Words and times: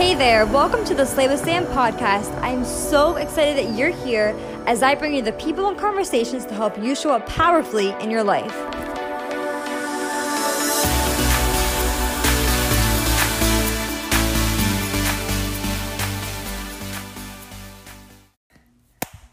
Hey 0.00 0.14
there, 0.14 0.46
welcome 0.46 0.82
to 0.86 0.94
the 0.94 1.04
Slay 1.04 1.28
with 1.28 1.44
Sam 1.44 1.66
podcast. 1.66 2.34
I'm 2.40 2.64
so 2.64 3.16
excited 3.16 3.58
that 3.58 3.76
you're 3.76 3.90
here 3.90 4.34
as 4.66 4.82
I 4.82 4.94
bring 4.94 5.12
you 5.12 5.20
the 5.20 5.32
people 5.32 5.68
and 5.68 5.76
conversations 5.76 6.46
to 6.46 6.54
help 6.54 6.82
you 6.82 6.94
show 6.94 7.10
up 7.10 7.26
powerfully 7.26 7.90
in 8.00 8.10
your 8.10 8.24
life. 8.24 8.50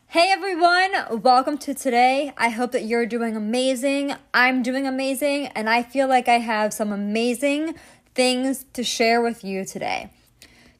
Hey 0.07 0.33
everyone, 0.33 1.21
welcome 1.21 1.57
to 1.59 1.73
today. 1.73 2.33
I 2.37 2.49
hope 2.49 2.73
that 2.73 2.83
you're 2.83 3.05
doing 3.05 3.37
amazing. 3.37 4.15
I'm 4.33 4.63
doing 4.63 4.85
amazing, 4.85 5.47
and 5.47 5.69
I 5.69 5.81
feel 5.81 6.09
like 6.09 6.27
I 6.27 6.39
have 6.39 6.73
some 6.73 6.91
amazing 6.91 7.75
things 8.13 8.65
to 8.73 8.83
share 8.83 9.21
with 9.21 9.45
you 9.45 9.63
today. 9.63 10.09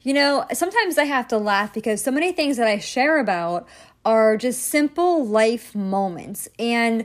You 0.08 0.14
know, 0.14 0.46
sometimes 0.54 0.96
I 0.96 1.04
have 1.04 1.28
to 1.28 1.36
laugh 1.36 1.74
because 1.74 2.02
so 2.02 2.10
many 2.10 2.32
things 2.32 2.56
that 2.56 2.66
I 2.66 2.78
share 2.78 3.20
about 3.20 3.68
are 4.06 4.38
just 4.38 4.62
simple 4.62 5.26
life 5.26 5.74
moments. 5.74 6.48
And 6.58 7.04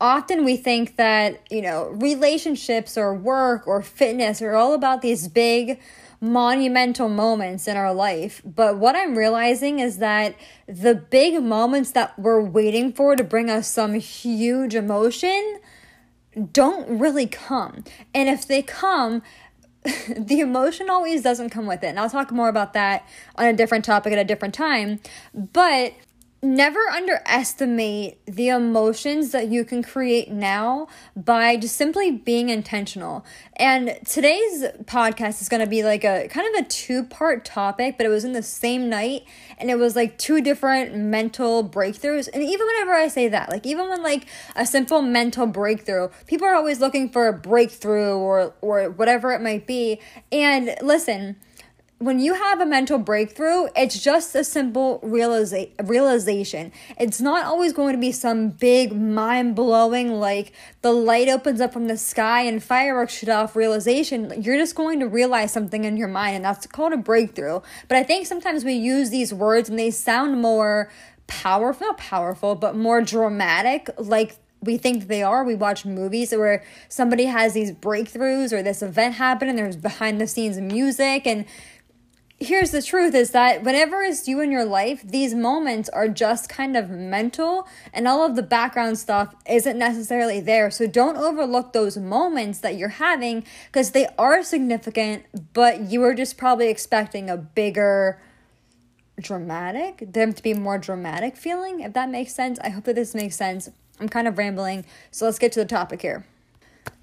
often 0.00 0.44
we 0.44 0.56
think 0.56 0.94
that, 0.94 1.40
you 1.50 1.60
know, 1.60 1.88
relationships 1.88 2.96
or 2.96 3.12
work 3.12 3.66
or 3.66 3.82
fitness 3.82 4.40
are 4.40 4.54
all 4.54 4.72
about 4.72 5.02
these 5.02 5.26
big, 5.26 5.80
monumental 6.20 7.08
moments 7.08 7.66
in 7.66 7.76
our 7.76 7.92
life. 7.92 8.40
But 8.44 8.78
what 8.78 8.94
I'm 8.94 9.18
realizing 9.18 9.80
is 9.80 9.98
that 9.98 10.36
the 10.68 10.94
big 10.94 11.42
moments 11.42 11.90
that 11.90 12.16
we're 12.16 12.40
waiting 12.40 12.92
for 12.92 13.16
to 13.16 13.24
bring 13.24 13.50
us 13.50 13.66
some 13.66 13.94
huge 13.94 14.76
emotion 14.76 15.58
don't 16.52 17.00
really 17.00 17.26
come. 17.26 17.82
And 18.14 18.28
if 18.28 18.46
they 18.46 18.62
come, 18.62 19.22
the 20.16 20.40
emotion 20.40 20.90
always 20.90 21.22
doesn't 21.22 21.50
come 21.50 21.66
with 21.66 21.82
it. 21.82 21.88
And 21.88 21.98
I'll 21.98 22.10
talk 22.10 22.30
more 22.30 22.48
about 22.48 22.72
that 22.74 23.06
on 23.36 23.46
a 23.46 23.52
different 23.52 23.84
topic 23.84 24.12
at 24.12 24.18
a 24.18 24.24
different 24.24 24.54
time. 24.54 25.00
But 25.34 25.94
never 26.40 26.78
underestimate 26.90 28.24
the 28.26 28.48
emotions 28.48 29.32
that 29.32 29.48
you 29.48 29.64
can 29.64 29.82
create 29.82 30.30
now 30.30 30.86
by 31.16 31.56
just 31.56 31.76
simply 31.76 32.12
being 32.12 32.48
intentional. 32.48 33.24
And 33.56 33.98
today's 34.06 34.64
podcast 34.84 35.42
is 35.42 35.48
going 35.48 35.62
to 35.62 35.66
be 35.66 35.82
like 35.82 36.04
a 36.04 36.28
kind 36.28 36.46
of 36.54 36.64
a 36.64 36.68
two 36.68 37.02
part 37.02 37.44
topic, 37.44 37.96
but 37.96 38.06
it 38.06 38.08
was 38.08 38.24
in 38.24 38.34
the 38.34 38.42
same 38.42 38.88
night 38.88 39.24
and 39.58 39.68
it 39.68 39.78
was 39.78 39.96
like 39.96 40.16
two 40.16 40.40
different 40.40 40.94
mental 40.94 41.68
breakthroughs. 41.68 42.28
And 42.32 42.42
even 42.42 42.66
whenever 42.66 42.92
I 42.92 43.08
say 43.08 43.26
that, 43.28 43.48
like 43.48 43.66
even 43.66 43.88
when 43.88 44.02
like 44.02 44.26
a 44.54 44.64
simple 44.64 45.02
mental 45.02 45.46
breakthrough, 45.46 46.08
people 46.26 46.46
are 46.46 46.54
always 46.54 46.78
looking 46.78 47.08
for 47.08 47.26
a 47.26 47.32
breakthrough 47.32 48.14
or 48.14 48.54
or 48.60 48.90
whatever 48.90 49.32
it 49.32 49.40
might 49.40 49.66
be. 49.66 50.00
And 50.30 50.76
listen, 50.82 51.36
when 52.00 52.20
you 52.20 52.34
have 52.34 52.60
a 52.60 52.66
mental 52.66 52.98
breakthrough, 52.98 53.66
it's 53.74 53.98
just 53.98 54.32
a 54.36 54.44
simple 54.44 55.00
realiza- 55.02 55.70
realization. 55.82 56.70
It's 56.96 57.20
not 57.20 57.44
always 57.44 57.72
going 57.72 57.92
to 57.92 58.00
be 58.00 58.12
some 58.12 58.50
big, 58.50 58.92
mind 58.92 59.56
blowing, 59.56 60.12
like 60.12 60.52
the 60.82 60.92
light 60.92 61.28
opens 61.28 61.60
up 61.60 61.72
from 61.72 61.88
the 61.88 61.96
sky 61.96 62.42
and 62.42 62.62
fireworks 62.62 63.14
shoot 63.14 63.28
off 63.28 63.56
realization. 63.56 64.32
You're 64.40 64.56
just 64.56 64.76
going 64.76 65.00
to 65.00 65.08
realize 65.08 65.52
something 65.52 65.84
in 65.84 65.96
your 65.96 66.08
mind, 66.08 66.36
and 66.36 66.44
that's 66.44 66.68
called 66.68 66.92
a 66.92 66.96
breakthrough. 66.96 67.60
But 67.88 67.98
I 67.98 68.04
think 68.04 68.26
sometimes 68.26 68.64
we 68.64 68.74
use 68.74 69.10
these 69.10 69.34
words 69.34 69.68
and 69.68 69.76
they 69.76 69.90
sound 69.90 70.40
more 70.40 70.92
powerful, 71.26 71.88
not 71.88 71.98
powerful, 71.98 72.54
but 72.54 72.76
more 72.76 73.02
dramatic, 73.02 73.90
like 73.98 74.36
we 74.60 74.76
think 74.76 75.08
they 75.08 75.22
are. 75.22 75.44
We 75.44 75.54
watch 75.54 75.84
movies 75.84 76.32
where 76.32 76.64
somebody 76.88 77.24
has 77.24 77.54
these 77.54 77.72
breakthroughs 77.72 78.52
or 78.52 78.62
this 78.62 78.82
event 78.82 79.14
happen 79.14 79.48
and 79.48 79.58
there's 79.58 79.76
behind 79.76 80.20
the 80.20 80.26
scenes 80.26 80.58
music 80.58 81.26
and 81.26 81.44
here's 82.40 82.70
the 82.70 82.82
truth 82.82 83.14
is 83.14 83.32
that 83.32 83.64
whenever 83.64 84.00
it's 84.02 84.28
you 84.28 84.40
in 84.40 84.52
your 84.52 84.64
life, 84.64 85.02
these 85.04 85.34
moments 85.34 85.88
are 85.88 86.08
just 86.08 86.48
kind 86.48 86.76
of 86.76 86.88
mental 86.88 87.66
and 87.92 88.06
all 88.06 88.24
of 88.24 88.36
the 88.36 88.42
background 88.42 88.98
stuff 88.98 89.34
isn't 89.48 89.76
necessarily 89.76 90.40
there. 90.40 90.70
So 90.70 90.86
don't 90.86 91.16
overlook 91.16 91.72
those 91.72 91.96
moments 91.96 92.60
that 92.60 92.76
you're 92.76 92.88
having 92.90 93.44
because 93.66 93.90
they 93.90 94.06
are 94.18 94.42
significant, 94.42 95.24
but 95.52 95.90
you 95.90 96.00
were 96.00 96.14
just 96.14 96.38
probably 96.38 96.68
expecting 96.68 97.28
a 97.28 97.36
bigger 97.36 98.20
dramatic, 99.20 100.12
them 100.12 100.32
to 100.32 100.42
be 100.42 100.54
more 100.54 100.78
dramatic 100.78 101.36
feeling, 101.36 101.80
if 101.80 101.92
that 101.94 102.08
makes 102.08 102.32
sense. 102.32 102.58
I 102.60 102.68
hope 102.68 102.84
that 102.84 102.94
this 102.94 103.14
makes 103.14 103.34
sense. 103.34 103.68
I'm 103.98 104.08
kind 104.08 104.28
of 104.28 104.38
rambling. 104.38 104.84
So 105.10 105.24
let's 105.24 105.40
get 105.40 105.50
to 105.52 105.60
the 105.60 105.66
topic 105.66 106.02
here. 106.02 106.24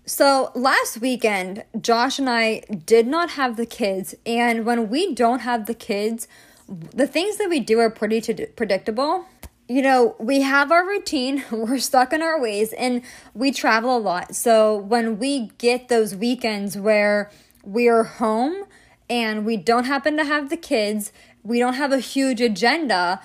So 0.07 0.51
last 0.53 1.01
weekend, 1.01 1.63
Josh 1.81 2.19
and 2.19 2.29
I 2.29 2.59
did 2.85 3.07
not 3.07 3.31
have 3.31 3.57
the 3.57 3.65
kids. 3.65 4.13
And 4.23 4.63
when 4.63 4.87
we 4.89 5.15
don't 5.15 5.39
have 5.39 5.65
the 5.65 5.73
kids, 5.73 6.27
the 6.67 7.07
things 7.07 7.37
that 7.37 7.49
we 7.49 7.59
do 7.59 7.79
are 7.79 7.89
pretty 7.89 8.21
t- 8.21 8.45
predictable. 8.55 9.25
You 9.67 9.81
know, 9.81 10.15
we 10.19 10.41
have 10.41 10.71
our 10.71 10.87
routine, 10.87 11.43
we're 11.51 11.79
stuck 11.79 12.13
in 12.13 12.21
our 12.21 12.39
ways, 12.39 12.71
and 12.73 13.01
we 13.33 13.51
travel 13.51 13.97
a 13.97 13.99
lot. 13.99 14.35
So 14.35 14.77
when 14.77 15.17
we 15.17 15.49
get 15.57 15.87
those 15.87 16.15
weekends 16.15 16.77
where 16.77 17.31
we 17.63 17.87
are 17.87 18.03
home 18.03 18.65
and 19.09 19.43
we 19.43 19.57
don't 19.57 19.85
happen 19.85 20.17
to 20.17 20.23
have 20.23 20.51
the 20.51 20.57
kids, 20.57 21.11
we 21.41 21.57
don't 21.57 21.73
have 21.73 21.91
a 21.91 21.99
huge 21.99 22.41
agenda, 22.41 23.21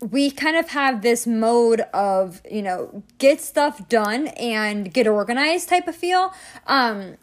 we 0.00 0.30
kind 0.30 0.56
of 0.56 0.68
have 0.70 1.02
this 1.02 1.26
mode 1.26 1.80
of 1.94 2.42
you 2.50 2.62
know 2.62 3.02
get 3.18 3.40
stuff 3.40 3.88
done 3.88 4.28
and 4.28 4.92
get 4.92 5.06
organized 5.06 5.68
type 5.68 5.88
of 5.88 5.96
feel. 5.96 6.32
Um 6.66 7.16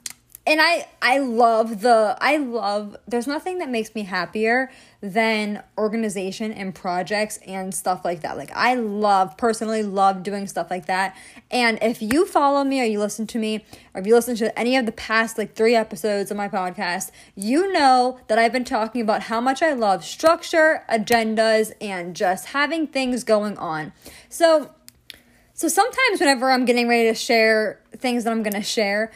and 0.46 0.60
i 0.62 0.88
i 1.02 1.20
love 1.20 1.82
the 1.82 2.18
i 2.20 2.38
love 2.38 2.98
there's 3.08 3.28
nothing 3.28 3.60
that 3.60 3.70
makes 3.70 3.96
me 3.96 4.04
happier 4.04 4.70
than 5.04 5.62
organization 5.78 6.54
and 6.54 6.74
projects 6.74 7.38
and 7.46 7.76
stuff 7.76 8.06
like 8.06 8.22
that. 8.22 8.38
Like 8.38 8.52
i 8.56 8.74
love 8.76 9.36
personally 9.36 9.84
love 9.84 10.24
doing 10.24 10.48
stuff 10.48 10.72
like 10.72 10.86
that. 10.86 11.18
And 11.52 11.78
if 11.82 12.02
you 12.02 12.26
follow 12.26 12.64
me 12.64 12.80
or 12.80 12.86
you 12.86 13.00
listen 13.00 13.28
to 13.28 13.38
me 13.38 13.66
or 13.94 14.00
if 14.00 14.08
you 14.08 14.16
listen 14.16 14.38
to 14.38 14.58
any 14.58 14.78
of 14.78 14.86
the 14.86 14.94
past 14.94 15.38
like 15.38 15.56
three 15.56 15.76
episodes 15.76 16.32
of 16.32 16.38
my 16.38 16.48
podcast 16.48 17.12
you 17.36 17.74
know 17.74 18.18
that 18.28 18.40
i've 18.40 18.54
been 18.54 18.64
talking 18.64 19.02
about 19.02 19.24
how 19.24 19.42
much 19.42 19.62
i 19.62 19.74
love 19.74 20.06
structure 20.06 20.86
agendas 20.90 21.74
and 21.82 22.16
just 22.16 22.48
having 22.48 22.88
things 22.88 23.26
going 23.26 23.58
on. 23.58 23.92
So 24.30 24.72
so 25.54 25.68
sometimes 25.68 26.22
whenever 26.22 26.50
i'm 26.50 26.64
getting 26.64 26.88
ready 26.88 27.10
to 27.10 27.14
share 27.14 27.82
things 27.98 28.24
that 28.24 28.32
i'm 28.32 28.42
going 28.42 28.54
to 28.54 28.62
share 28.62 29.12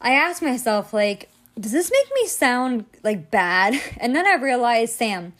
I 0.00 0.12
asked 0.12 0.42
myself, 0.42 0.92
like, 0.94 1.28
does 1.58 1.72
this 1.72 1.90
make 1.90 2.10
me 2.14 2.26
sound 2.26 2.86
like 3.02 3.30
bad? 3.30 3.80
And 4.00 4.16
then 4.16 4.26
I 4.26 4.34
realized, 4.34 4.94
Sam, 4.94 5.34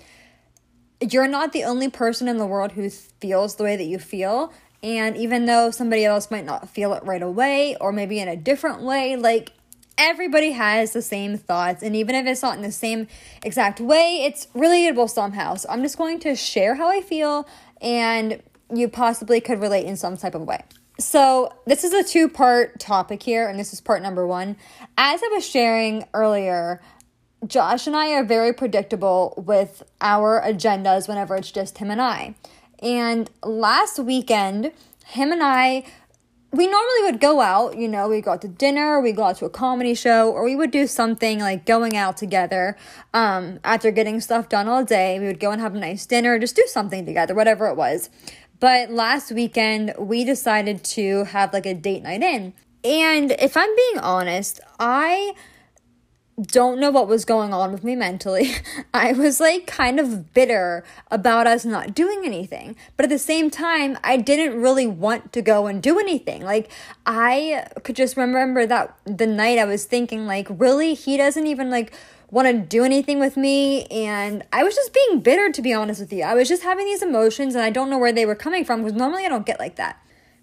you're 1.01 1.29
not 1.29 1.53
the 1.53 1.65
only 1.65 1.89
person 1.89 2.29
in 2.29 2.37
the 2.37 2.47
world 2.47 2.73
who 2.73 2.91
feels 2.91 3.57
the 3.57 3.65
way 3.65 3.77
that 3.77 3.85
you 3.85 3.99
feel. 3.99 4.53
And 4.83 5.17
even 5.17 5.47
though 5.47 5.71
somebody 5.71 6.05
else 6.05 6.31
might 6.31 6.45
not 6.45 6.69
feel 6.69 6.93
it 6.95 7.05
right 7.05 7.23
away 7.23 7.77
or 7.81 7.93
maybe 7.93 8.19
in 8.19 8.29
a 8.29 8.37
different 8.37 8.83
way, 8.83 9.17
like 9.17 9.53
everybody 9.97 10.53
has 10.53 10.93
the 10.93 11.03
same 11.03 11.37
thoughts. 11.39 11.83
And 11.83 11.97
even 11.97 12.15
if 12.15 12.27
it's 12.27 12.43
not 12.43 12.57
in 12.57 12.63
the 12.63 12.73
same 12.73 13.07
exact 13.43 13.81
way, 13.81 14.25
it's 14.25 14.47
relatable 14.55 15.09
somehow. 15.09 15.55
So 15.55 15.69
I'm 15.71 15.83
just 15.83 15.99
going 15.99 16.19
to 16.21 16.35
share 16.35 16.75
how 16.75 16.89
I 16.89 17.01
feel 17.01 17.47
and 17.81 18.43
you 18.73 18.89
possibly 18.89 19.41
could 19.41 19.61
relate 19.61 19.87
in 19.87 19.97
some 19.97 20.17
type 20.17 20.35
of 20.35 20.43
way. 20.43 20.63
So, 21.01 21.55
this 21.65 21.83
is 21.83 21.95
a 21.95 22.05
two 22.05 22.29
part 22.29 22.79
topic 22.79 23.23
here, 23.23 23.49
and 23.49 23.59
this 23.59 23.73
is 23.73 23.81
part 23.81 24.03
number 24.03 24.27
one. 24.27 24.57
As 24.99 25.23
I 25.23 25.29
was 25.33 25.47
sharing 25.47 26.07
earlier, 26.13 26.83
Josh 27.47 27.87
and 27.87 27.97
I 27.97 28.11
are 28.13 28.25
very 28.25 28.53
predictable 28.53 29.33
with 29.39 29.83
our 30.03 30.43
agendas 30.43 31.09
whenever 31.09 31.37
it's 31.37 31.51
just 31.51 31.79
him 31.79 31.91
and 31.91 32.03
I. 32.03 32.35
And 32.83 33.31
last 33.43 33.99
weekend, 33.99 34.73
him 35.07 35.33
and 35.33 35.43
I, 35.43 35.85
we 36.53 36.67
normally 36.67 37.03
would 37.05 37.21
go 37.21 37.41
out, 37.41 37.79
you 37.79 37.89
know, 37.89 38.09
we 38.09 38.21
go 38.21 38.33
out 38.33 38.43
to 38.43 38.49
dinner, 38.49 39.01
we 39.01 39.13
go 39.13 39.23
out 39.23 39.39
to 39.39 39.47
a 39.47 39.51
comedy 39.51 39.95
show, 39.95 40.31
or 40.31 40.45
we 40.45 40.57
would 40.57 40.71
do 40.71 40.87
something 40.87 41.39
like 41.39 41.65
going 41.65 41.97
out 41.97 42.19
together 42.19 42.77
um, 43.15 43.61
after 43.63 43.91
getting 43.91 44.21
stuff 44.21 44.51
done 44.51 44.69
all 44.69 44.85
day. 44.85 45.19
We 45.19 45.27
would 45.27 45.41
go 45.41 45.51
and 45.51 45.61
have 45.61 45.75
a 45.75 45.79
nice 45.79 46.05
dinner, 46.05 46.39
just 46.39 46.57
do 46.57 46.65
something 46.67 47.07
together, 47.07 47.35
whatever 47.35 47.69
it 47.69 47.77
was. 47.77 48.11
But 48.61 48.91
last 48.91 49.33
weekend, 49.33 49.95
we 49.99 50.25
decided 50.25 50.85
to 50.85 51.25
have 51.25 51.53
like 51.53 51.67
a 51.67 51.75
date 51.75 52.03
night 52.03 52.23
in. 52.23 52.53
And 52.85 53.33
if 53.33 53.57
I'm 53.57 53.75
being 53.75 53.99
honest, 53.99 54.61
I 54.79 55.35
don't 56.41 56.81
know 56.81 56.91
what 56.91 57.09
was 57.09 57.25
going 57.25 57.53
on 57.53 57.73
with 57.73 57.85
me 57.85 57.95
mentally. 57.95 58.53
I 58.95 59.13
was 59.13 59.41
like 59.41 59.67
kind 59.67 60.01
of 60.01 60.33
bitter 60.33 60.85
about 61.11 61.47
us 61.47 61.65
not 61.65 61.95
doing 61.95 62.23
anything. 62.25 62.77
But 62.97 63.05
at 63.05 63.11
the 63.11 63.19
same 63.19 63.51
time, 63.51 63.99
I 64.05 64.17
didn't 64.17 64.61
really 64.61 64.87
want 64.87 65.33
to 65.35 65.43
go 65.43 65.67
and 65.67 65.83
do 65.83 65.99
anything. 65.99 66.43
Like 66.43 66.71
I 67.05 67.67
could 67.83 67.97
just 67.97 68.17
remember 68.17 68.67
that 68.67 68.97
the 69.05 69.27
night 69.27 69.59
I 69.59 69.65
was 69.65 69.85
thinking 69.85 70.27
like 70.27 70.47
really 70.51 70.95
he 70.95 71.17
doesn't 71.17 71.47
even 71.47 71.71
like 71.71 71.93
want 72.31 72.49
to 72.49 72.55
do 72.55 72.85
anything 72.85 73.19
with 73.19 73.37
me. 73.37 73.85
And 73.87 74.45
I 74.53 74.63
was 74.63 74.75
just 74.75 74.95
being 74.95 75.21
bitter, 75.21 75.51
to 75.51 75.63
be 75.63 75.73
honest 75.73 76.01
with 76.01 76.13
you. 76.13 76.23
I 76.23 76.35
was 76.35 76.49
just 76.49 76.63
having 76.63 76.87
these 76.87 77.03
emotions 77.03 77.55
and 77.55 77.65
I 77.65 77.71
don't 77.71 77.91
know 77.91 77.99
where 77.99 78.13
they 78.13 78.27
were 78.27 78.35
coming 78.35 78.65
from 78.65 78.83
because 78.83 78.97
normally 78.97 79.27
I 79.27 79.29
don't 79.29 79.47
get 79.47 79.59
like 79.59 79.77
that. 79.77 80.01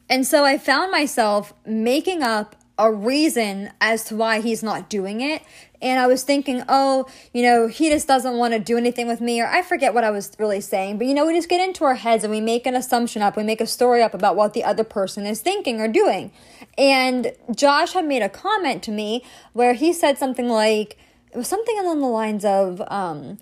And 0.09 0.25
so 0.25 0.45
I 0.45 0.57
found 0.57 0.91
myself 0.91 1.53
making 1.65 2.23
up 2.23 2.55
a 2.77 2.91
reason 2.91 3.71
as 3.81 4.03
to 4.05 4.15
why 4.15 4.39
he's 4.39 4.61
not 4.61 4.89
doing 4.89 5.21
it. 5.21 5.41
And 5.81 5.99
I 5.99 6.07
was 6.07 6.23
thinking, 6.23 6.63
oh, 6.67 7.07
you 7.33 7.43
know, 7.43 7.67
he 7.67 7.89
just 7.89 8.07
doesn't 8.07 8.37
want 8.37 8.53
to 8.53 8.59
do 8.59 8.77
anything 8.77 9.07
with 9.07 9.21
me, 9.21 9.41
or 9.41 9.47
I 9.47 9.61
forget 9.61 9.93
what 9.93 10.03
I 10.03 10.09
was 10.09 10.31
really 10.39 10.61
saying. 10.61 10.97
But, 10.97 11.07
you 11.07 11.13
know, 11.13 11.25
we 11.25 11.35
just 11.35 11.49
get 11.49 11.61
into 11.61 11.85
our 11.85 11.95
heads 11.95 12.23
and 12.23 12.31
we 12.31 12.41
make 12.41 12.65
an 12.65 12.75
assumption 12.75 13.21
up, 13.21 13.37
we 13.37 13.43
make 13.43 13.61
a 13.61 13.67
story 13.67 14.01
up 14.01 14.13
about 14.13 14.35
what 14.35 14.53
the 14.53 14.63
other 14.63 14.83
person 14.83 15.25
is 15.25 15.41
thinking 15.41 15.79
or 15.79 15.87
doing. 15.87 16.31
And 16.77 17.33
Josh 17.55 17.93
had 17.93 18.05
made 18.05 18.21
a 18.21 18.29
comment 18.29 18.81
to 18.83 18.91
me 18.91 19.23
where 19.53 19.73
he 19.73 19.93
said 19.93 20.17
something 20.17 20.47
like, 20.47 20.97
it 21.37 21.41
was 21.41 21.47
something 21.47 21.77
along 21.77 22.01
the 22.01 22.07
lines 22.07 22.43
of, 22.43 22.81
um, 22.87 23.37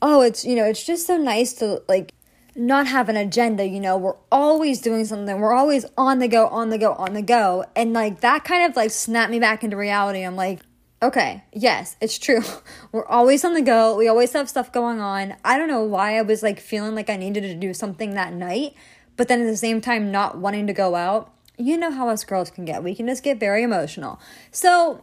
oh, 0.00 0.20
it's, 0.20 0.44
you 0.44 0.54
know, 0.54 0.64
it's 0.64 0.86
just 0.86 1.08
so 1.08 1.16
nice 1.16 1.52
to 1.54 1.82
like 1.88 2.14
not 2.54 2.86
have 2.86 3.08
an 3.08 3.16
agenda, 3.16 3.66
you 3.66 3.80
know, 3.80 3.96
we're 3.96 4.14
always 4.30 4.80
doing 4.80 5.04
something. 5.04 5.40
We're 5.40 5.52
always 5.52 5.84
on 5.98 6.20
the 6.20 6.28
go, 6.28 6.46
on 6.46 6.68
the 6.68 6.78
go, 6.78 6.92
on 6.92 7.14
the 7.14 7.22
go. 7.22 7.64
And 7.74 7.92
like 7.92 8.20
that 8.20 8.44
kind 8.44 8.70
of 8.70 8.76
like 8.76 8.92
snapped 8.92 9.32
me 9.32 9.40
back 9.40 9.64
into 9.64 9.76
reality. 9.76 10.22
I'm 10.22 10.36
like, 10.36 10.60
okay, 11.02 11.42
yes, 11.52 11.96
it's 12.00 12.16
true. 12.16 12.42
We're 12.92 13.06
always 13.06 13.44
on 13.44 13.54
the 13.54 13.62
go. 13.62 13.96
We 13.96 14.06
always 14.06 14.32
have 14.34 14.48
stuff 14.48 14.70
going 14.70 15.00
on. 15.00 15.34
I 15.44 15.58
don't 15.58 15.66
know 15.66 15.82
why 15.82 16.18
I 16.18 16.22
was 16.22 16.44
like 16.44 16.60
feeling 16.60 16.94
like 16.94 17.10
I 17.10 17.16
needed 17.16 17.40
to 17.40 17.56
do 17.56 17.74
something 17.74 18.14
that 18.14 18.32
night, 18.32 18.74
but 19.16 19.26
then 19.26 19.40
at 19.40 19.46
the 19.46 19.56
same 19.56 19.80
time 19.80 20.12
not 20.12 20.38
wanting 20.38 20.68
to 20.68 20.72
go 20.72 20.94
out. 20.94 21.34
You 21.58 21.76
know 21.76 21.90
how 21.90 22.08
us 22.08 22.22
girls 22.22 22.52
can 22.52 22.64
get. 22.64 22.84
We 22.84 22.94
can 22.94 23.08
just 23.08 23.24
get 23.24 23.40
very 23.40 23.64
emotional. 23.64 24.20
So 24.52 25.02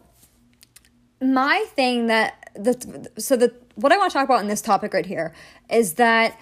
my 1.21 1.65
thing 1.75 2.07
that 2.07 2.49
the 2.55 3.09
so 3.17 3.35
the 3.35 3.53
what 3.75 3.91
I 3.91 3.97
want 3.97 4.11
to 4.11 4.13
talk 4.13 4.25
about 4.25 4.41
in 4.41 4.47
this 4.47 4.61
topic 4.61 4.93
right 4.93 5.05
here 5.05 5.33
is 5.69 5.95
that 5.95 6.39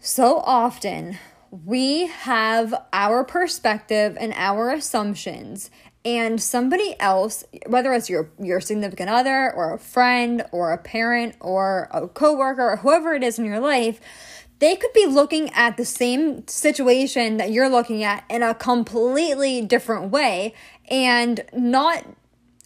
so 0.00 0.38
often 0.38 1.18
we 1.64 2.06
have 2.06 2.74
our 2.92 3.24
perspective 3.24 4.16
and 4.18 4.32
our 4.36 4.70
assumptions 4.70 5.70
and 6.04 6.42
somebody 6.42 6.96
else 6.98 7.44
whether 7.66 7.92
it's 7.92 8.10
your 8.10 8.30
your 8.40 8.60
significant 8.60 9.10
other 9.10 9.52
or 9.52 9.74
a 9.74 9.78
friend 9.78 10.44
or 10.50 10.72
a 10.72 10.78
parent 10.78 11.36
or 11.40 11.88
a 11.92 12.08
coworker 12.08 12.70
or 12.70 12.76
whoever 12.76 13.14
it 13.14 13.22
is 13.22 13.38
in 13.38 13.44
your 13.44 13.60
life 13.60 14.00
they 14.58 14.76
could 14.76 14.92
be 14.92 15.06
looking 15.06 15.50
at 15.54 15.76
the 15.76 15.84
same 15.84 16.46
situation 16.46 17.36
that 17.36 17.50
you're 17.50 17.68
looking 17.68 18.04
at 18.04 18.24
in 18.30 18.42
a 18.42 18.54
completely 18.54 19.60
different 19.60 20.10
way 20.10 20.54
and 20.88 21.44
not 21.52 22.04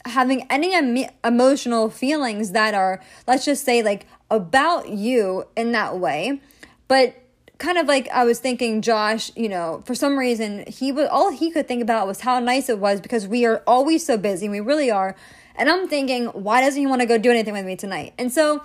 having 0.08 0.46
any 0.50 0.74
em- 0.74 1.10
emotional 1.24 1.90
feelings 1.90 2.52
that 2.52 2.74
are 2.74 3.00
let's 3.26 3.44
just 3.44 3.64
say 3.64 3.82
like 3.82 4.06
about 4.30 4.88
you 4.88 5.44
in 5.56 5.72
that 5.72 5.98
way 5.98 6.40
but 6.88 7.22
kind 7.58 7.78
of 7.78 7.86
like 7.86 8.08
I 8.08 8.24
was 8.24 8.38
thinking, 8.38 8.82
Josh, 8.82 9.30
you 9.34 9.48
know, 9.48 9.82
for 9.86 9.94
some 9.94 10.18
reason 10.18 10.64
he 10.66 10.92
was 10.92 11.08
all 11.10 11.30
he 11.30 11.50
could 11.50 11.66
think 11.66 11.82
about 11.82 12.06
was 12.06 12.20
how 12.20 12.38
nice 12.38 12.68
it 12.68 12.78
was 12.78 13.00
because 13.00 13.26
we 13.26 13.46
are 13.46 13.62
always 13.66 14.04
so 14.04 14.16
busy. 14.16 14.48
We 14.48 14.60
really 14.60 14.90
are. 14.90 15.16
And 15.54 15.70
I'm 15.70 15.88
thinking, 15.88 16.26
why 16.26 16.60
doesn't 16.60 16.78
he 16.78 16.86
want 16.86 17.00
to 17.00 17.06
go 17.06 17.16
do 17.16 17.30
anything 17.30 17.54
with 17.54 17.64
me 17.64 17.76
tonight? 17.76 18.12
And 18.18 18.30
so 18.30 18.62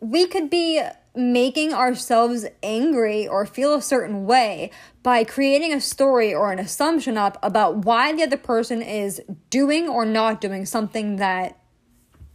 we 0.00 0.26
could 0.26 0.48
be 0.48 0.82
making 1.16 1.72
ourselves 1.72 2.44
angry 2.62 3.26
or 3.26 3.46
feel 3.46 3.74
a 3.74 3.82
certain 3.82 4.26
way 4.26 4.70
by 5.02 5.24
creating 5.24 5.72
a 5.72 5.80
story 5.80 6.34
or 6.34 6.52
an 6.52 6.58
assumption 6.58 7.16
up 7.16 7.38
about 7.42 7.78
why 7.78 8.12
the 8.12 8.22
other 8.22 8.36
person 8.36 8.82
is 8.82 9.22
doing 9.50 9.88
or 9.88 10.04
not 10.04 10.40
doing 10.40 10.66
something 10.66 11.16
that 11.16 11.58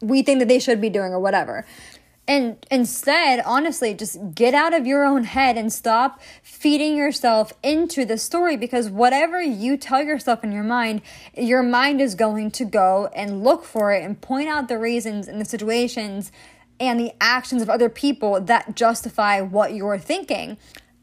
we 0.01 0.23
think 0.23 0.39
that 0.39 0.47
they 0.47 0.59
should 0.59 0.81
be 0.81 0.89
doing 0.89 1.13
or 1.13 1.19
whatever. 1.19 1.65
And 2.27 2.65
instead, 2.71 3.41
honestly, 3.45 3.93
just 3.93 4.17
get 4.33 4.53
out 4.53 4.73
of 4.73 4.85
your 4.85 5.03
own 5.03 5.25
head 5.25 5.57
and 5.57 5.73
stop 5.73 6.21
feeding 6.41 6.95
yourself 6.95 7.51
into 7.61 8.05
the 8.05 8.17
story 8.17 8.55
because 8.55 8.89
whatever 8.89 9.41
you 9.41 9.75
tell 9.75 10.01
yourself 10.01 10.43
in 10.43 10.51
your 10.51 10.63
mind, 10.63 11.01
your 11.35 11.63
mind 11.63 11.99
is 11.99 12.15
going 12.15 12.51
to 12.51 12.65
go 12.65 13.09
and 13.15 13.43
look 13.43 13.65
for 13.65 13.91
it 13.91 14.03
and 14.03 14.21
point 14.21 14.47
out 14.47 14.69
the 14.69 14.77
reasons 14.77 15.27
and 15.27 15.41
the 15.41 15.45
situations 15.45 16.31
and 16.81 16.99
the 16.99 17.13
actions 17.21 17.61
of 17.61 17.69
other 17.69 17.89
people 17.89 18.41
that 18.41 18.75
justify 18.75 19.39
what 19.39 19.73
you're 19.73 19.99
thinking. 19.99 20.57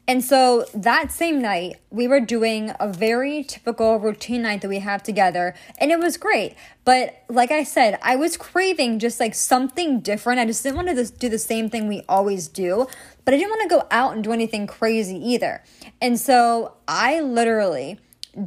And 0.09 0.23
so 0.23 0.65
that 0.73 1.11
same 1.11 1.39
night, 1.39 1.77
we 1.91 2.07
were 2.07 2.19
doing 2.19 2.73
a 2.79 2.91
very 2.91 3.43
typical 3.43 3.99
routine 3.99 4.41
night 4.41 4.61
that 4.61 4.67
we 4.67 4.79
have 4.79 5.03
together, 5.03 5.53
and 5.77 5.91
it 5.91 5.99
was 5.99 6.17
great. 6.17 6.55
But 6.83 7.23
like 7.29 7.51
I 7.51 7.63
said, 7.63 7.99
I 8.01 8.15
was 8.15 8.35
craving 8.35 8.97
just 8.97 9.19
like 9.19 9.35
something 9.35 9.99
different. 9.99 10.39
I 10.39 10.45
just 10.45 10.63
didn't 10.63 10.77
want 10.77 10.89
to 10.89 11.05
do 11.05 11.29
the 11.29 11.37
same 11.37 11.69
thing 11.69 11.87
we 11.87 12.01
always 12.09 12.47
do, 12.47 12.87
but 13.23 13.35
I 13.35 13.37
didn't 13.37 13.51
want 13.51 13.69
to 13.69 13.75
go 13.75 13.87
out 13.91 14.13
and 14.13 14.23
do 14.23 14.33
anything 14.33 14.65
crazy 14.65 15.15
either. 15.15 15.63
And 16.01 16.19
so 16.19 16.73
I 16.87 17.21
literally 17.21 17.99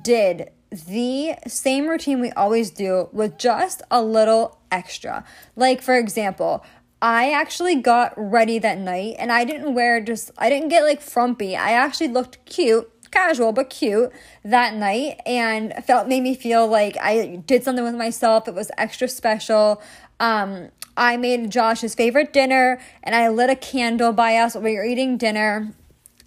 did 0.03 0.51
the 0.73 1.35
same 1.47 1.87
routine 1.87 2.21
we 2.21 2.33
always 2.33 2.71
do 2.71 3.09
with 3.13 3.39
just 3.39 3.83
a 3.91 4.03
little 4.03 4.59
extra. 4.73 5.25
Like, 5.55 5.81
for 5.81 5.97
example, 5.97 6.65
I 7.03 7.33
actually 7.33 7.75
got 7.75 8.15
ready 8.17 8.61
that 8.61 8.79
night 8.79 9.17
and 9.19 9.33
I 9.33 9.45
didn't 9.45 9.75
wear 9.75 10.01
just, 10.01 10.31
I 10.39 10.49
didn't 10.49 10.69
get 10.69 10.85
like 10.85 11.01
frumpy. 11.01 11.57
I 11.57 11.73
actually 11.73 12.07
looked 12.07 12.45
cute, 12.45 12.89
casual, 13.11 13.53
but 13.53 13.71
cute 13.71 14.13
that 14.45 14.75
night 14.75 15.21
and 15.27 15.75
felt, 15.85 16.07
made 16.07 16.23
me 16.23 16.37
feel 16.37 16.69
like 16.69 16.97
I 17.03 17.43
did 17.45 17.65
something 17.65 17.85
with 17.85 17.97
myself. 17.97 18.47
It 18.47 18.55
was 18.55 18.71
extra 18.79 19.09
special. 19.09 19.83
Um, 20.21 20.69
I 20.97 21.17
made 21.17 21.51
Josh's 21.51 21.97
favorite 21.97 22.33
dinner 22.33 22.81
and 23.03 23.17
I 23.17 23.29
lit 23.31 23.51
a 23.51 23.57
candle 23.57 24.13
by 24.13 24.37
us 24.37 24.55
while 24.55 24.63
we 24.63 24.77
were 24.77 24.85
eating 24.85 25.17
dinner. 25.17 25.73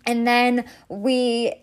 And 0.05 0.27
then 0.27 0.65
we 0.89 1.53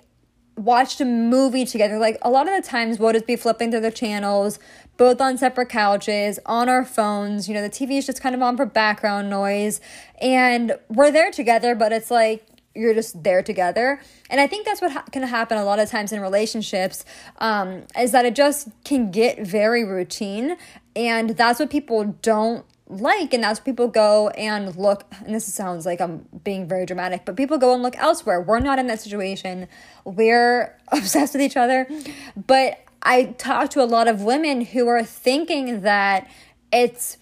watched 0.57 1.03
a 1.03 1.05
movie 1.05 1.67
together. 1.67 1.99
Like 1.99 2.17
a 2.23 2.31
lot 2.31 2.49
of 2.49 2.63
the 2.63 2.67
times 2.67 2.99
we'll 2.99 3.13
just 3.13 3.27
be 3.27 3.37
flipping 3.37 3.71
through 3.71 3.81
the 3.81 3.91
channels, 3.91 4.59
both 5.03 5.21
on 5.21 5.37
separate 5.37 5.69
couches, 5.69 6.39
on 6.47 6.69
our 6.69 6.85
phones. 6.85 7.49
You 7.49 7.55
know, 7.55 7.63
the 7.63 7.69
TV 7.69 7.99
is 7.99 8.07
just 8.07 8.23
kind 8.23 8.37
of 8.37 8.41
on 8.41 8.57
for 8.57 8.65
background 8.65 9.29
noise. 9.29 9.81
And 10.21 10.79
we're 10.89 11.11
there 11.11 11.33
together, 11.33 11.75
but 11.75 11.91
it's 11.91 12.09
like 12.09 12.47
you're 12.73 12.95
just 12.95 13.21
there 13.25 13.43
together. 13.43 14.01
And 14.31 14.41
I 14.41 14.47
think 14.47 14.65
that's 14.65 14.81
what 14.81 14.93
ha- 14.93 15.05
can 15.11 15.25
happen 15.25 15.59
a 15.59 15.65
lot 15.65 15.81
of 15.81 15.91
times 15.91 16.13
in 16.13 16.21
relationships 16.21 17.05
um, 17.39 17.83
is 17.99 18.13
that 18.13 18.25
it 18.25 18.37
just 18.37 18.69
can 18.85 19.11
get 19.11 19.45
very 19.45 19.83
routine. 19.83 20.57
And 20.95 21.31
that's 21.31 21.59
what 21.59 21.69
people 21.69 22.17
don't 22.23 22.65
like 22.87 23.35
and 23.35 23.43
that's 23.43 23.59
people 23.59 23.89
go 23.89 24.29
and 24.29 24.77
look 24.77 25.05
and 25.25 25.35
this 25.35 25.47
sounds 25.47 25.87
like 25.87 25.99
i'm 25.99 26.27
being 26.45 26.69
very 26.69 26.85
dramatic 26.85 27.25
but 27.25 27.37
people 27.37 27.57
go 27.57 27.73
and 27.73 27.83
look 27.83 27.97
elsewhere 27.97 28.43
we're 28.43 28.59
not 28.59 28.79
in 28.79 28.87
that 28.87 29.01
situation 29.01 29.67
we're 30.05 30.77
obsessed 30.93 31.33
with 31.33 31.41
each 31.41 31.57
other 31.57 31.89
but 32.37 32.85
i 33.03 33.25
talk 33.39 33.71
to 33.71 33.83
a 33.83 33.87
lot 33.87 34.09
of 34.09 34.23
women 34.23 34.63
who 34.67 34.89
are 34.89 35.05
thinking 35.05 35.83
that 35.83 36.29
it's 36.73 37.19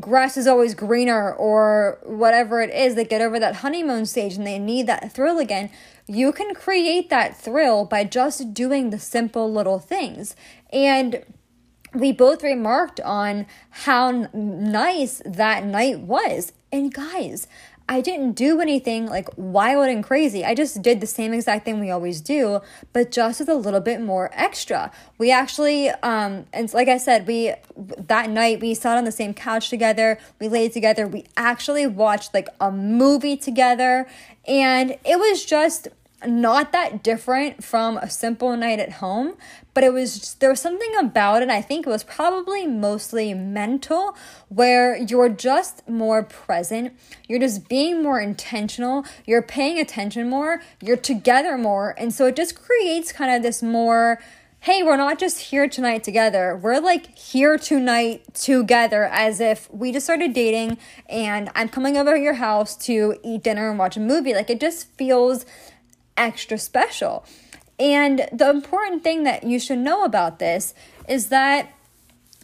grass 0.00 0.36
is 0.36 0.46
always 0.46 0.74
greener 0.74 1.32
or 1.32 1.98
whatever 2.04 2.60
it 2.60 2.70
is. 2.70 2.94
They 2.94 3.04
get 3.04 3.22
over 3.22 3.38
that 3.38 3.56
honeymoon 3.56 4.06
stage 4.06 4.34
and 4.34 4.46
they 4.46 4.58
need 4.58 4.86
that 4.86 5.12
thrill 5.12 5.38
again. 5.38 5.70
You 6.06 6.32
can 6.32 6.54
create 6.54 7.10
that 7.10 7.36
thrill 7.36 7.84
by 7.84 8.04
just 8.04 8.54
doing 8.54 8.90
the 8.90 8.98
simple 8.98 9.52
little 9.52 9.78
things. 9.78 10.36
And 10.72 11.24
we 11.94 12.12
both 12.12 12.42
remarked 12.42 13.00
on 13.00 13.46
how 13.70 14.28
nice 14.32 15.22
that 15.24 15.64
night 15.64 16.00
was. 16.00 16.52
And 16.72 16.92
guys, 16.92 17.46
I 17.88 18.00
didn't 18.00 18.32
do 18.32 18.60
anything 18.60 19.06
like 19.06 19.28
wild 19.36 19.88
and 19.88 20.02
crazy. 20.02 20.44
I 20.44 20.54
just 20.54 20.82
did 20.82 21.00
the 21.00 21.06
same 21.06 21.32
exact 21.32 21.64
thing 21.64 21.78
we 21.78 21.90
always 21.90 22.20
do, 22.20 22.60
but 22.92 23.12
just 23.12 23.38
with 23.38 23.48
a 23.48 23.54
little 23.54 23.80
bit 23.80 24.00
more 24.00 24.30
extra. 24.32 24.90
We 25.18 25.30
actually, 25.30 25.90
um, 25.90 26.46
and 26.52 26.72
like 26.74 26.88
I 26.88 26.96
said, 26.96 27.28
we 27.28 27.54
that 27.76 28.28
night 28.28 28.60
we 28.60 28.74
sat 28.74 28.98
on 28.98 29.04
the 29.04 29.12
same 29.12 29.34
couch 29.34 29.70
together. 29.70 30.18
We 30.40 30.48
laid 30.48 30.72
together. 30.72 31.06
We 31.06 31.26
actually 31.36 31.86
watched 31.86 32.34
like 32.34 32.48
a 32.60 32.72
movie 32.72 33.36
together, 33.36 34.08
and 34.48 34.96
it 35.04 35.18
was 35.18 35.44
just 35.44 35.86
not 36.24 36.72
that 36.72 37.02
different 37.02 37.62
from 37.62 37.98
a 37.98 38.08
simple 38.08 38.56
night 38.56 38.78
at 38.78 38.92
home, 38.92 39.34
but 39.74 39.84
it 39.84 39.92
was 39.92 40.18
just, 40.18 40.40
there 40.40 40.50
was 40.50 40.60
something 40.60 40.96
about 40.96 41.42
it. 41.42 41.50
I 41.50 41.60
think 41.60 41.86
it 41.86 41.90
was 41.90 42.04
probably 42.04 42.66
mostly 42.66 43.34
mental, 43.34 44.16
where 44.48 44.96
you're 44.96 45.28
just 45.28 45.86
more 45.88 46.22
present, 46.22 46.94
you're 47.28 47.40
just 47.40 47.68
being 47.68 48.02
more 48.02 48.20
intentional, 48.20 49.04
you're 49.26 49.42
paying 49.42 49.78
attention 49.78 50.30
more, 50.30 50.62
you're 50.80 50.96
together 50.96 51.58
more, 51.58 51.94
and 51.98 52.14
so 52.14 52.26
it 52.26 52.36
just 52.36 52.60
creates 52.60 53.12
kind 53.12 53.34
of 53.34 53.42
this 53.42 53.62
more 53.62 54.18
hey, 54.60 54.82
we're 54.82 54.96
not 54.96 55.16
just 55.16 55.38
here 55.38 55.68
tonight 55.68 56.02
together. 56.02 56.58
We're 56.60 56.80
like 56.80 57.16
here 57.16 57.56
tonight 57.56 58.34
together 58.34 59.04
as 59.04 59.38
if 59.38 59.72
we 59.72 59.92
just 59.92 60.06
started 60.06 60.32
dating 60.32 60.78
and 61.08 61.50
I'm 61.54 61.68
coming 61.68 61.96
over 61.96 62.16
to 62.16 62.20
your 62.20 62.34
house 62.34 62.76
to 62.86 63.16
eat 63.22 63.44
dinner 63.44 63.70
and 63.70 63.78
watch 63.78 63.96
a 63.96 64.00
movie. 64.00 64.34
Like 64.34 64.50
it 64.50 64.58
just 64.58 64.90
feels 64.94 65.46
extra 66.16 66.58
special. 66.58 67.24
And 67.78 68.28
the 68.32 68.50
important 68.50 69.04
thing 69.04 69.24
that 69.24 69.44
you 69.44 69.58
should 69.58 69.78
know 69.78 70.04
about 70.04 70.38
this 70.38 70.74
is 71.08 71.28
that 71.28 71.72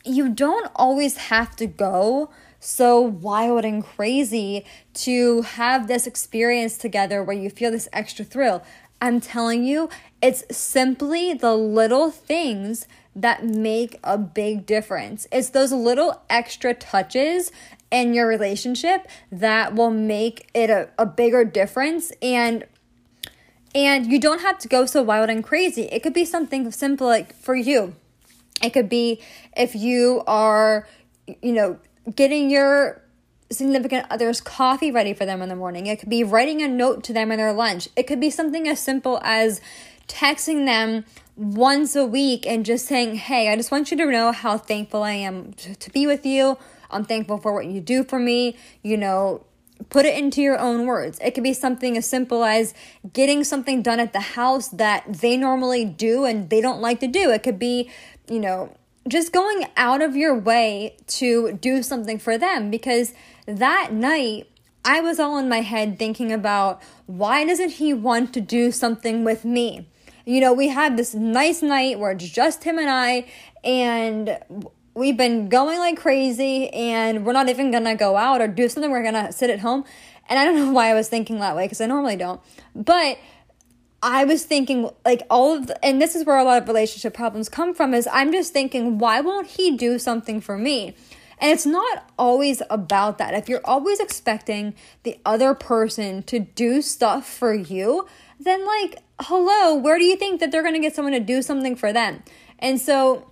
you 0.05 0.29
don't 0.29 0.71
always 0.77 1.17
have 1.17 1.57
to 1.57 1.67
go 1.67 2.31
so 2.61 3.01
wild 3.01 3.65
and 3.65 3.85
crazy 3.85 4.65
to 4.95 5.43
have 5.43 5.89
this 5.89 6.07
experience 6.07 6.77
together 6.77 7.23
where 7.23 7.37
you 7.37 7.51
feel 7.51 7.71
this 7.71 7.89
extra 7.93 8.25
thrill. 8.25 8.63
I'm 9.01 9.21
telling 9.21 9.65
you, 9.65 9.89
it's 10.23 10.45
simply 10.57 11.35
the 11.35 11.57
little 11.57 12.11
things 12.11 12.87
that 13.17 13.45
make 13.45 13.99
a 14.05 14.17
big 14.17 14.65
difference. 14.65 15.27
It's 15.33 15.51
those 15.51 15.73
little 15.73 16.23
extra 16.31 16.73
touches 16.73 17.51
in 17.91 18.15
your 18.15 18.27
relationship 18.27 19.09
that 19.31 19.75
will 19.75 19.91
make 19.91 20.49
it 20.55 20.71
a, 20.71 20.89
a 20.99 21.05
bigger 21.05 21.45
difference 21.45 22.13
and 22.23 22.65
and 23.75 24.11
you 24.11 24.19
don't 24.19 24.41
have 24.41 24.59
to 24.59 24.69
go 24.69 24.87
so 24.87 25.03
wild 25.03 25.31
and 25.31 25.43
crazy. 25.43 25.83
It 25.83 26.03
could 26.03 26.15
be 26.15 26.25
something 26.25 26.71
simple 26.73 27.07
like 27.07 27.35
for 27.35 27.55
you. 27.55 27.95
It 28.63 28.71
could 28.71 28.89
be 28.89 29.21
if 29.57 29.75
you 29.75 30.23
are, 30.27 30.87
you 31.27 31.53
know, 31.53 31.79
getting 32.15 32.51
your 32.51 33.03
significant 33.51 34.07
other's 34.11 34.41
coffee 34.41 34.91
ready 34.91 35.15
for 35.15 35.27
them 35.27 35.43
in 35.43 35.49
the 35.49 35.57
morning. 35.57 35.87
It 35.87 35.99
could 35.99 36.09
be 36.09 36.25
writing 36.25 36.63
a 36.63 36.69
note 36.69 37.05
to 37.05 37.13
them 37.13 37.31
in 37.31 37.39
their 37.39 37.53
lunch. 37.53 37.89
It 37.97 38.05
could 38.05 38.21
be 38.21 38.31
something 38.31 38.69
as 38.69 38.81
simple 38.81 39.21
as 39.23 39.61
texting 40.09 40.67
them 40.67 41.05
once 41.37 41.97
a 41.97 42.05
week 42.05 42.47
and 42.47 42.65
just 42.65 42.87
saying, 42.87 43.17
Hey, 43.17 43.51
I 43.51 43.57
just 43.57 43.71
want 43.71 43.91
you 43.91 43.97
to 43.97 44.07
know 44.07 44.33
how 44.33 44.59
thankful 44.59 45.03
I 45.03 45.13
am 45.13 45.53
to 45.55 45.91
be 45.91 46.07
with 46.07 46.27
you. 46.27 46.59
I'm 46.91 47.05
thankful 47.05 47.39
for 47.39 47.53
what 47.53 47.67
you 47.67 47.81
do 47.81 48.05
for 48.05 48.19
me. 48.19 48.57
You 48.83 48.97
know, 48.97 49.45
put 49.89 50.07
it 50.07 50.17
into 50.17 50.43
your 50.43 50.59
own 50.59 50.87
words. 50.87 51.19
It 51.23 51.33
could 51.33 51.45
be 51.45 51.53
something 51.53 51.97
as 51.97 52.07
simple 52.07 52.45
as 52.45 52.75
getting 53.13 53.45
something 53.45 53.83
done 53.83 54.01
at 54.01 54.13
the 54.13 54.21
house 54.21 54.69
that 54.69 55.21
they 55.21 55.37
normally 55.37 55.85
do 55.85 56.25
and 56.25 56.51
they 56.51 56.61
don't 56.61 56.81
like 56.81 57.01
to 57.01 57.07
do. 57.07 57.31
It 57.31 57.43
could 57.43 57.59
be, 57.59 57.91
you 58.29 58.41
know, 58.41 58.77
just 59.09 59.33
going 59.33 59.67
out 59.77 60.01
of 60.01 60.17
your 60.17 60.39
way 60.39 60.97
to 61.07 61.53
do 61.53 61.83
something 61.83 62.19
for 62.19 62.39
them 62.39 62.71
because 62.71 63.13
that 63.47 63.93
night 63.93 64.49
I 64.85 65.01
was 65.01 65.21
all 65.21 65.39
in 65.39 65.49
my 65.49 65.61
head 65.61 65.99
thinking 65.99 66.33
about 66.33 66.83
why 67.07 67.45
doesn't 67.45 67.71
he 67.71 67.95
want 67.95 68.33
to 68.35 68.41
do 68.41 68.73
something 68.73 69.25
with 69.25 69.45
me? 69.45 69.89
You 70.25 70.41
know, 70.41 70.53
we 70.53 70.69
had 70.69 70.97
this 70.97 71.15
nice 71.15 71.63
night 71.63 71.99
where 71.99 72.13
it's 72.13 72.29
just 72.29 72.65
him 72.65 72.79
and 72.79 72.91
I, 72.91 73.27
and 73.65 74.39
we've 74.95 75.17
been 75.17 75.49
going 75.49 75.79
like 75.79 75.97
crazy, 75.97 76.69
and 76.71 77.25
we're 77.25 77.33
not 77.33 77.49
even 77.49 77.71
gonna 77.71 77.97
go 77.97 78.17
out 78.17 78.41
or 78.41 78.49
do 78.49 78.69
something. 78.69 78.91
We're 78.91 79.03
gonna 79.03 79.33
sit 79.33 79.51
at 79.51 79.61
home. 79.61 79.85
And 80.29 80.39
I 80.39 80.45
don't 80.45 80.57
know 80.57 80.73
why 80.73 80.91
I 80.91 80.95
was 80.95 81.09
thinking 81.09 81.41
that 81.41 81.57
way 81.57 81.65
because 81.65 81.81
I 81.81 81.87
normally 81.87 82.17
don't. 82.17 82.41
But 82.75 83.19
I 84.03 84.25
was 84.25 84.45
thinking, 84.45 84.91
like, 85.05 85.23
all 85.31 85.55
of 85.55 85.69
the, 85.69 85.85
and 85.85 86.03
this 86.03 86.17
is 86.17 86.27
where 86.27 86.37
a 86.37 86.45
lot 86.45 86.61
of 86.61 86.67
relationship 86.67 87.15
problems 87.15 87.49
come 87.49 87.73
from, 87.73 87.95
is 87.95 88.09
I'm 88.11 88.33
just 88.33 88.53
thinking, 88.53 88.99
why 88.99 89.21
won't 89.21 89.47
he 89.47 89.77
do 89.77 89.99
something 89.99 90.41
for 90.41 90.59
me? 90.59 90.97
And 91.39 91.53
it's 91.53 91.67
not 91.67 92.11
always 92.19 92.63
about 92.69 93.19
that. 93.19 93.35
If 93.35 93.49
you're 93.49 93.61
always 93.65 94.01
expecting 94.01 94.75
the 95.05 95.19
other 95.25 95.55
person 95.55 96.25
to 96.25 96.41
do 96.41 96.83
stuff 96.83 97.29
for 97.29 97.55
you, 97.55 98.09
then, 98.41 98.67
like, 98.67 98.99
hello, 99.21 99.77
where 99.77 99.99
do 99.99 100.05
you 100.05 100.17
think 100.17 100.41
that 100.41 100.51
they're 100.51 100.63
to 100.65 100.79
get 100.81 100.97
someone 100.97 101.13
to 101.13 101.21
do 101.21 101.41
something 101.41 101.77
for 101.77 101.93
them? 101.93 102.25
And 102.59 102.81
so 102.81 103.32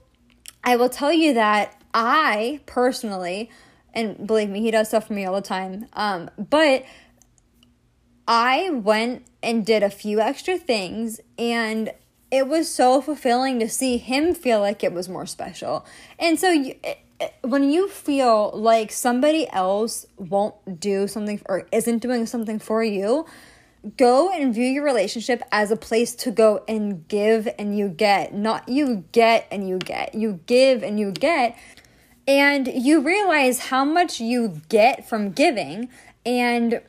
I 0.63 0.77
will 0.77 0.89
tell 0.89 1.13
you 1.13 1.35
that 1.35 1.81
I 1.95 2.61
personally, 2.67 3.51
and 3.95 4.27
believe 4.27 4.49
me, 4.49 4.61
he 4.61 4.71
does 4.71 4.89
stuff 4.89 5.07
for 5.09 5.15
me 5.15 5.25
all 5.25 5.35
the 5.35 5.41
time, 5.41 5.87
um, 5.95 6.31
but 6.39 6.85
I 8.29 8.71
went 8.71 9.27
and 9.43 9.65
did 9.67 9.83
a 9.83 9.91
few 9.91 10.21
extra 10.21 10.57
things 10.59 11.21
and 11.39 11.93
it 12.31 12.47
was 12.47 12.73
so 12.73 13.01
fulfilling 13.01 13.59
to 13.59 13.69
see 13.69 13.97
him 13.97 14.35
feel 14.35 14.61
like 14.61 14.85
it 14.85 14.93
was 14.93 15.09
more 15.09 15.27
special. 15.27 15.85
And 16.19 16.39
so 16.39 16.51
you, 16.51 16.77
when 17.43 17.71
you 17.71 17.89
feel 17.89 18.53
like 18.55 18.93
somebody 18.93 19.49
else 19.51 20.07
won't 20.17 20.79
do 20.79 21.09
something 21.09 21.41
or 21.47 21.67
isn't 21.73 21.99
doing 21.99 22.27
something 22.27 22.59
for 22.59 22.85
you, 22.85 23.27
go 23.97 24.31
and 24.31 24.55
view 24.55 24.67
your 24.67 24.85
relationship 24.85 25.43
as 25.51 25.71
a 25.71 25.77
place 25.77 26.15
to 26.17 26.31
go 26.31 26.65
and 26.69 27.07
give 27.09 27.49
and 27.59 27.77
you 27.77 27.89
get, 27.89 28.35
not 28.35 28.69
you 28.69 29.05
get 29.13 29.47
and 29.51 29.69
you 29.69 29.79
get. 29.79 30.15
You 30.15 30.41
give 30.47 30.83
and 30.83 30.99
you 30.99 31.13
get. 31.13 31.57
And 32.29 32.69
you 32.69 33.01
realize 33.01 33.59
how 33.59 33.85
much 33.85 34.21
you 34.21 34.61
get 34.69 35.09
from 35.09 35.31
giving. 35.31 35.89
And 36.25 36.83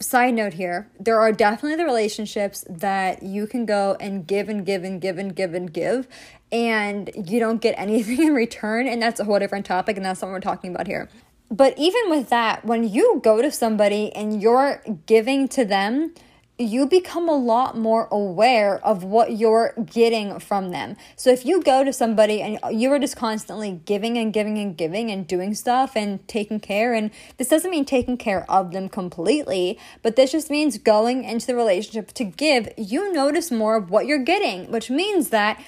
side 0.00 0.34
note 0.34 0.54
here 0.54 0.90
there 1.00 1.18
are 1.18 1.32
definitely 1.32 1.76
the 1.76 1.84
relationships 1.84 2.64
that 2.68 3.22
you 3.22 3.46
can 3.46 3.64
go 3.64 3.96
and 3.98 4.26
give 4.26 4.48
and 4.48 4.66
give 4.66 4.84
and 4.84 5.00
give 5.00 5.16
and 5.16 5.34
give 5.34 5.54
and 5.54 5.72
give 5.72 6.06
and 6.52 7.10
you 7.14 7.40
don't 7.40 7.62
get 7.62 7.74
anything 7.78 8.22
in 8.22 8.34
return 8.34 8.86
and 8.86 9.00
that's 9.00 9.20
a 9.20 9.24
whole 9.24 9.38
different 9.38 9.64
topic 9.64 9.96
and 9.96 10.04
that's 10.04 10.20
what 10.20 10.30
we're 10.30 10.40
talking 10.40 10.74
about 10.74 10.86
here 10.86 11.08
but 11.50 11.74
even 11.78 12.10
with 12.10 12.28
that 12.28 12.64
when 12.64 12.88
you 12.88 13.20
go 13.22 13.40
to 13.40 13.50
somebody 13.50 14.12
and 14.14 14.42
you're 14.42 14.82
giving 15.06 15.48
to 15.48 15.64
them 15.64 16.12
you 16.58 16.86
become 16.86 17.28
a 17.28 17.34
lot 17.34 17.76
more 17.76 18.08
aware 18.10 18.82
of 18.84 19.04
what 19.04 19.36
you're 19.36 19.74
getting 19.84 20.38
from 20.38 20.70
them. 20.70 20.96
So 21.14 21.30
if 21.30 21.44
you 21.44 21.62
go 21.62 21.84
to 21.84 21.92
somebody 21.92 22.40
and 22.40 22.58
you 22.72 22.90
are 22.92 22.98
just 22.98 23.16
constantly 23.16 23.72
giving 23.84 24.16
and 24.16 24.32
giving 24.32 24.56
and 24.58 24.76
giving 24.76 25.10
and 25.10 25.26
doing 25.26 25.54
stuff 25.54 25.94
and 25.94 26.26
taking 26.28 26.60
care, 26.60 26.94
and 26.94 27.10
this 27.36 27.48
doesn't 27.48 27.70
mean 27.70 27.84
taking 27.84 28.16
care 28.16 28.50
of 28.50 28.72
them 28.72 28.88
completely, 28.88 29.78
but 30.02 30.16
this 30.16 30.32
just 30.32 30.50
means 30.50 30.78
going 30.78 31.24
into 31.24 31.46
the 31.46 31.54
relationship 31.54 32.12
to 32.14 32.24
give, 32.24 32.72
you 32.78 33.12
notice 33.12 33.50
more 33.50 33.76
of 33.76 33.90
what 33.90 34.06
you're 34.06 34.24
getting, 34.24 34.70
which 34.70 34.88
means 34.88 35.28
that 35.28 35.62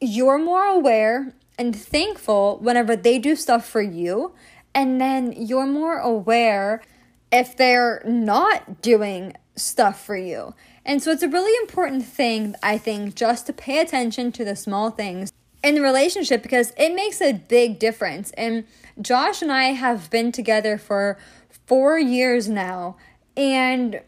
you're 0.00 0.38
more 0.38 0.64
aware 0.64 1.34
and 1.58 1.76
thankful 1.76 2.58
whenever 2.58 2.96
they 2.96 3.18
do 3.18 3.36
stuff 3.36 3.68
for 3.68 3.82
you. 3.82 4.34
And 4.76 5.00
then 5.00 5.32
you're 5.32 5.66
more 5.66 5.96
aware 5.98 6.82
if 7.32 7.56
they're 7.56 8.02
not 8.04 8.82
doing 8.82 9.34
stuff 9.56 10.04
for 10.04 10.18
you. 10.18 10.54
And 10.84 11.02
so 11.02 11.10
it's 11.10 11.22
a 11.22 11.28
really 11.28 11.56
important 11.62 12.04
thing, 12.04 12.54
I 12.62 12.76
think, 12.76 13.14
just 13.14 13.46
to 13.46 13.54
pay 13.54 13.80
attention 13.80 14.32
to 14.32 14.44
the 14.44 14.54
small 14.54 14.90
things 14.90 15.32
in 15.64 15.76
the 15.76 15.80
relationship 15.80 16.42
because 16.42 16.74
it 16.76 16.94
makes 16.94 17.22
a 17.22 17.32
big 17.32 17.78
difference. 17.78 18.32
And 18.32 18.64
Josh 19.00 19.40
and 19.40 19.50
I 19.50 19.72
have 19.72 20.10
been 20.10 20.30
together 20.30 20.76
for 20.76 21.16
four 21.66 21.98
years 21.98 22.46
now, 22.46 22.98
and 23.34 24.02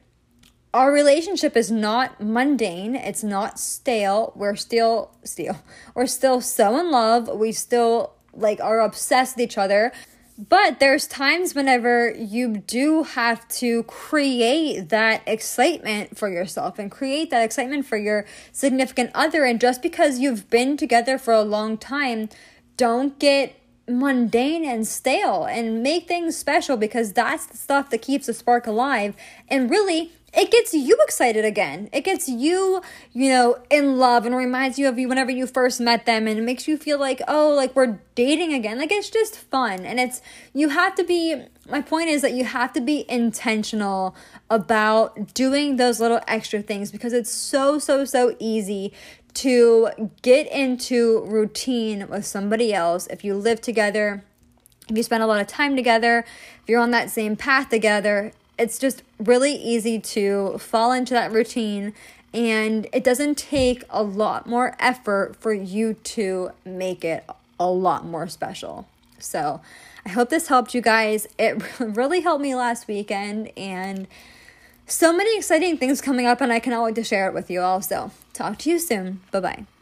our 0.75 0.93
relationship 0.93 1.57
is 1.57 1.71
not 1.71 2.21
mundane, 2.21 2.95
it's 2.95 3.25
not 3.25 3.59
stale. 3.59 4.35
We're 4.37 4.55
still 4.55 5.13
still 5.25 5.57
we're 5.95 6.07
still 6.07 6.43
so 6.43 6.79
in 6.79 6.91
love. 6.91 7.27
We 7.29 7.53
still 7.53 8.13
like 8.35 8.61
are 8.61 8.81
obsessed 8.81 9.37
with 9.37 9.45
each 9.45 9.57
other. 9.57 9.93
But 10.39 10.79
there's 10.79 11.09
times 11.09 11.57
whenever 11.57 12.13
you 12.13 12.59
do 12.59 13.03
have 13.03 13.49
to 13.49 13.83
create 13.85 14.89
that 14.91 15.23
excitement 15.27 16.17
for 16.17 16.29
yourself 16.29 16.79
and 16.79 16.93
create 16.93 17.31
that 17.31 17.43
excitement 17.43 17.87
for 17.87 17.97
your 17.97 18.25
significant 18.53 19.11
other. 19.17 19.45
And 19.45 19.61
just 19.61 19.83
because 19.83 20.21
you've 20.21 20.49
been 20.49 20.77
together 20.77 21.19
for 21.19 21.35
a 21.35 21.43
long 21.43 21.77
time, 21.77 22.29
don't 22.77 23.19
get 23.19 23.57
mundane 23.89 24.65
and 24.65 24.87
stale 24.87 25.45
and 25.45 25.83
make 25.83 26.07
things 26.07 26.37
special 26.37 26.77
because 26.77 27.13
that's 27.15 27.47
the 27.47 27.57
stuff 27.57 27.91
that 27.91 28.03
keeps 28.03 28.27
the 28.27 28.35
spark 28.35 28.69
alive. 28.69 29.17
And 29.49 29.69
really, 29.69 30.13
it 30.35 30.51
gets 30.51 30.75
you 30.75 30.97
excited 31.03 31.45
again. 31.45 31.89
It 31.93 32.03
gets 32.03 32.29
you, 32.29 32.83
you 33.13 33.31
know, 33.31 33.57
in 33.71 33.97
love 33.97 34.27
and 34.27 34.37
reminds 34.37 34.79
you 34.79 34.87
of 34.87 34.99
you 34.99 35.09
whenever 35.09 35.31
you 35.31 35.47
first 35.47 35.81
met 35.81 36.05
them 36.05 36.27
and 36.29 36.39
it 36.39 36.43
makes 36.43 36.69
you 36.69 36.77
feel 36.77 36.99
like, 36.99 37.23
oh, 37.27 37.55
like 37.55 37.75
we're 37.75 37.99
dating 38.15 38.53
again. 38.53 38.79
Like 38.79 38.93
it's 38.93 39.09
just 39.09 39.37
fun. 39.37 39.87
And 39.87 39.99
it's, 39.99 40.21
you 40.53 40.69
have 40.69 40.95
to 40.97 41.05
be, 41.05 41.45
my 41.69 41.81
point 41.81 42.11
is 42.11 42.21
that 42.23 42.33
you 42.35 42.45
have 42.45 42.75
to 42.75 42.81
be 42.81 43.07
intentional 43.09 44.15
about 44.51 45.33
doing 45.33 45.77
those 45.77 45.99
little 45.99 46.21
extra 46.29 46.61
things 46.61 46.91
because 46.91 47.15
it's 47.15 47.31
so, 47.31 47.79
so, 47.79 48.05
so 48.05 48.37
easy 48.39 48.93
to 49.35 49.89
get 50.21 50.51
into 50.53 51.23
routine 51.23 52.07
with 52.09 52.27
somebody 52.27 52.75
else 52.75 53.07
if 53.07 53.25
you 53.25 53.35
live 53.35 53.63
together. 53.63 54.25
If 54.91 54.97
you 54.97 55.03
spend 55.03 55.23
a 55.23 55.27
lot 55.27 55.41
of 55.41 55.47
time 55.47 55.75
together, 55.75 56.25
if 56.63 56.69
you're 56.69 56.81
on 56.81 56.91
that 56.91 57.11
same 57.11 57.37
path 57.37 57.71
together, 57.71 58.33
it's 58.59 58.79
just 58.79 59.03
really 59.19 59.55
easy 59.55 59.99
to 59.99 60.59
fall 60.59 60.93
into 60.93 61.15
that 61.15 61.33
routine 61.33 61.93
and 62.35 62.87
it 62.93 63.03
doesn't 63.05 63.39
take 63.39 63.85
a 63.89 64.03
lot 64.03 64.47
more 64.47 64.77
effort 64.79 65.37
for 65.37 65.53
you 65.53 65.95
to 65.95 66.51
make 66.65 67.05
it 67.05 67.25
a 67.59 67.71
lot 67.71 68.05
more 68.05 68.29
special. 68.29 68.87
So, 69.19 69.61
I 70.05 70.11
hope 70.11 70.31
this 70.31 70.49
helped 70.49 70.75
you 70.75 70.81
guys. 70.81 71.27
It 71.39 71.63
really 71.81 72.21
helped 72.21 72.43
me 72.43 72.55
last 72.55 72.87
weekend 72.89 73.51
and 73.57 74.07
so 74.87 75.13
many 75.13 75.37
exciting 75.37 75.77
things 75.77 76.01
coming 76.01 76.27
up 76.27 76.41
and 76.41 76.53
I 76.53 76.61
cannot 76.61 76.85
wait 76.85 76.95
to 76.97 77.05
share 77.05 77.29
it 77.29 77.35
with 77.35 77.51
you 77.51 77.61
also. 77.61 78.11
Talk 78.33 78.59
to 78.59 78.71
you 78.71 78.79
soon. 78.79 79.21
Bye-bye. 79.31 79.78